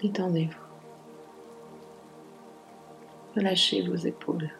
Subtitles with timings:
[0.00, 0.54] Détendez-vous.
[3.34, 4.50] Relâchez vos épaules.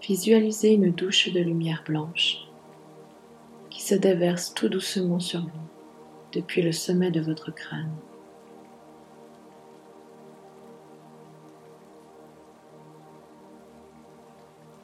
[0.00, 2.46] Visualisez une douche de lumière blanche
[3.70, 5.68] qui se déverse tout doucement sur vous
[6.32, 7.92] depuis le sommet de votre crâne.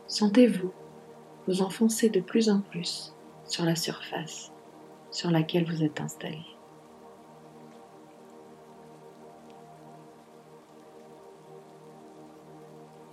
[0.09, 0.73] Sentez-vous
[1.47, 4.51] vous enfoncer de plus en plus sur la surface
[5.11, 6.56] sur laquelle vous êtes installé.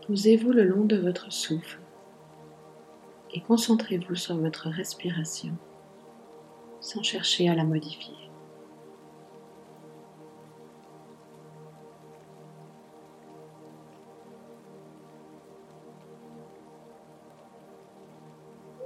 [0.07, 1.79] Posez-vous le long de votre souffle
[3.33, 5.53] et concentrez-vous sur votre respiration
[6.81, 8.13] sans chercher à la modifier.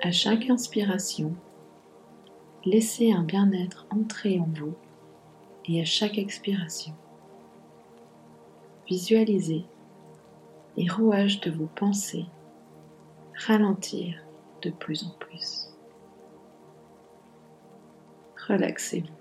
[0.03, 1.33] À chaque inspiration,
[2.63, 4.75] laissez un bien-être entrer en vous
[5.65, 6.93] et à chaque expiration,
[8.87, 9.65] visualisez
[10.77, 12.27] les rouages de vos pensées
[13.47, 14.15] ralentir
[14.61, 15.73] de plus en plus.
[18.47, 19.13] Relaxez-vous.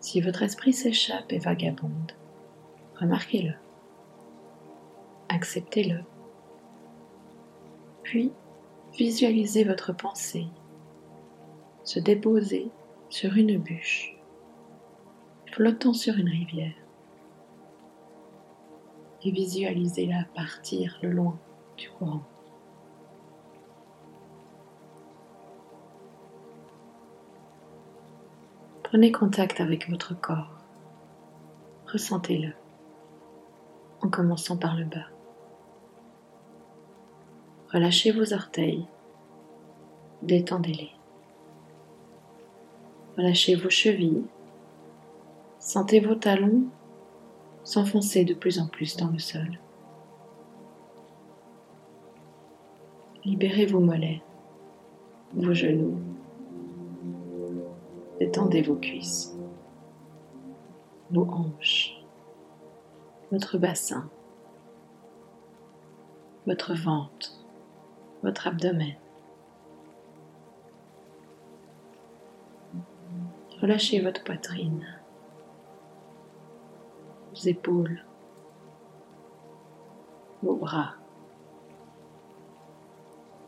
[0.00, 2.12] Si votre esprit s'échappe et vagabonde,
[2.96, 3.54] remarquez-le,
[5.28, 6.00] acceptez-le,
[8.02, 8.32] puis
[8.92, 10.46] visualisez votre pensée
[11.84, 12.70] se déposer
[13.08, 14.16] sur une bûche,
[15.50, 16.74] flottant sur une rivière,
[19.22, 21.38] et visualisez-la partir le loin
[21.76, 22.22] du courant.
[28.84, 30.58] Prenez contact avec votre corps.
[31.86, 32.52] Ressentez-le
[34.02, 35.06] en commençant par le bas.
[37.72, 38.84] Relâchez vos orteils,
[40.22, 40.90] détendez-les.
[43.16, 44.24] Relâchez vos chevilles,
[45.60, 46.64] sentez vos talons
[47.62, 49.60] s'enfoncer de plus en plus dans le sol.
[53.24, 54.22] Libérez vos mollets,
[55.34, 55.98] vos genoux,
[58.18, 59.38] détendez vos cuisses,
[61.12, 62.02] vos hanches,
[63.30, 64.10] votre bassin,
[66.46, 67.39] votre ventre,
[68.22, 68.94] votre abdomen.
[73.60, 74.86] Relâchez votre poitrine,
[77.30, 78.02] vos épaules,
[80.42, 80.94] vos bras,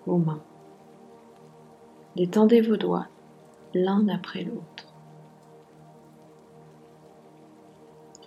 [0.07, 0.43] vos mains.
[2.15, 3.09] Détendez vos doigts
[3.75, 4.93] l'un après l'autre.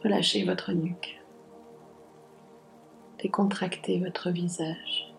[0.03, 1.21] Relâchez votre nuque.
[3.19, 5.14] Décontractez votre visage.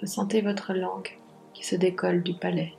[0.00, 1.18] Ressentez votre langue
[1.52, 2.74] qui se décolle du palais.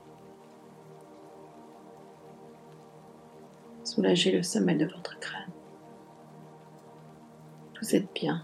[3.83, 5.51] Soulagez le sommet de votre crâne.
[7.79, 8.43] Vous êtes bien.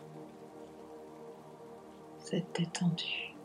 [2.19, 3.36] Vous êtes détendu.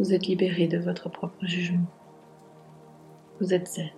[0.00, 1.84] Vous êtes libéré de votre propre jugement.
[3.38, 3.90] Vous êtes zen.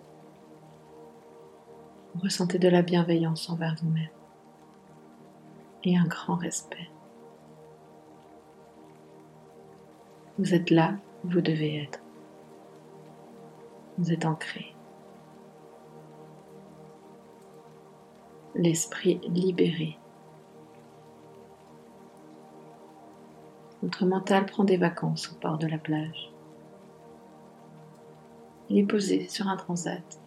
[2.13, 4.11] Vous ressentez de la bienveillance envers vous-même
[5.85, 6.91] et un grand respect.
[10.41, 12.01] Vous êtes là où vous devez être.
[13.97, 14.75] Vous êtes ancré.
[18.57, 20.01] L'esprit libéré
[23.83, 26.33] Votre mental prend des vacances au bord de la plage.
[28.69, 30.21] Il est posé sur un transat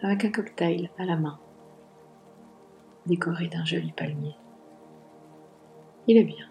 [0.00, 1.40] avec un cocktail à la main,
[3.06, 4.36] décoré d'un joli palmier.
[6.06, 6.46] Il est bien.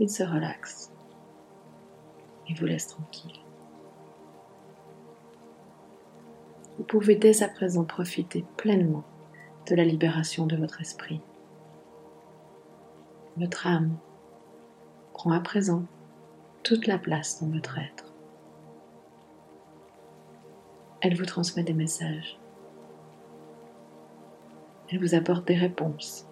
[0.00, 0.90] Il se relaxe
[2.48, 3.38] et vous laisse tranquille.
[6.78, 9.04] Vous pouvez dès à présent profiter pleinement
[9.68, 11.20] de la libération de votre esprit.
[13.36, 13.96] Votre âme
[15.20, 15.82] prend à présent
[16.62, 18.10] toute la place dans votre être.
[21.02, 22.38] Elle vous transmet des messages.
[24.88, 26.26] Elle vous apporte des réponses.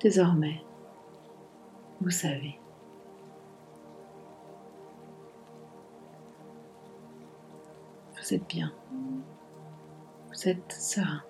[0.00, 0.62] Désormais,
[2.00, 2.58] vous savez.
[8.16, 8.72] Vous êtes bien.
[10.28, 11.22] Vous êtes serein.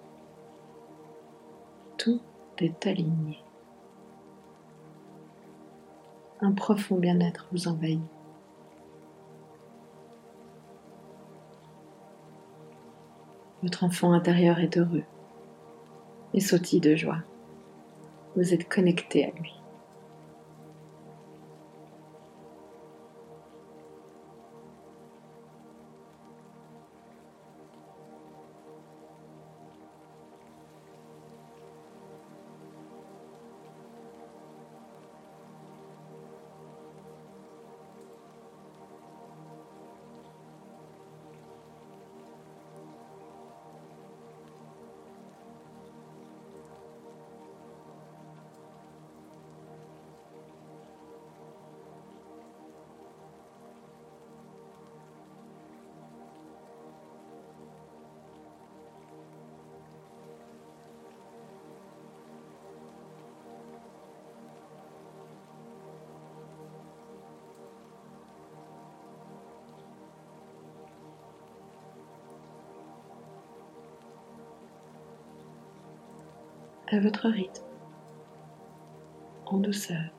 [1.98, 2.22] Tout
[2.58, 3.42] est aligné.
[6.44, 8.00] Un profond bien-être vous envahit.
[13.62, 15.04] Votre enfant intérieur est heureux
[16.34, 17.22] et sautille de joie.
[18.34, 19.61] Vous êtes connecté à lui.
[76.92, 77.64] À votre rythme,
[79.46, 80.10] en douceur.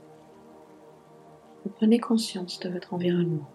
[1.63, 3.47] Vous prenez conscience de votre environnement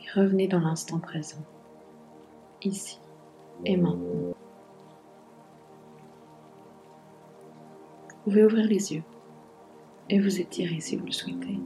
[0.00, 1.42] et revenez dans l'instant présent,
[2.62, 3.00] ici
[3.64, 4.34] et maintenant.
[8.08, 9.04] Vous pouvez ouvrir les yeux
[10.08, 11.58] et vous étirer si vous le souhaitez.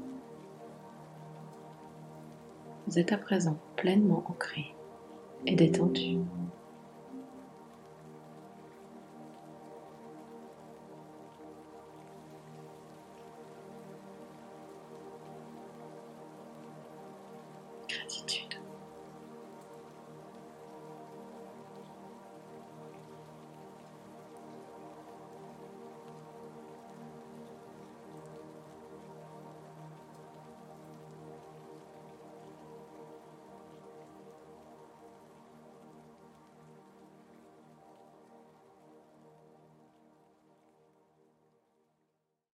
[2.87, 4.75] Vous êtes à présent pleinement ancré
[5.45, 6.19] et détendu.